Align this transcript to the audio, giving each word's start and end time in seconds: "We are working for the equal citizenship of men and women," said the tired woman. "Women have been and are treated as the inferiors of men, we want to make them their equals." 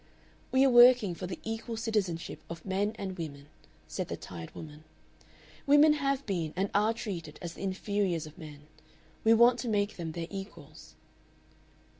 "We 0.51 0.65
are 0.65 0.69
working 0.71 1.13
for 1.13 1.27
the 1.27 1.37
equal 1.43 1.77
citizenship 1.77 2.41
of 2.49 2.65
men 2.65 2.95
and 2.97 3.19
women," 3.19 3.49
said 3.87 4.07
the 4.07 4.17
tired 4.17 4.55
woman. 4.55 4.83
"Women 5.67 5.93
have 5.93 6.25
been 6.25 6.53
and 6.55 6.71
are 6.73 6.91
treated 6.91 7.37
as 7.39 7.53
the 7.53 7.61
inferiors 7.61 8.25
of 8.25 8.35
men, 8.35 8.61
we 9.23 9.35
want 9.35 9.59
to 9.59 9.69
make 9.69 9.97
them 9.97 10.13
their 10.13 10.25
equals." 10.31 10.95